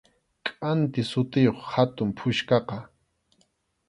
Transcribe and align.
Kʼanti 0.45 1.01
sutiyuq 1.11 1.57
hatun 1.73 2.09
puchkaqa. 2.17 2.77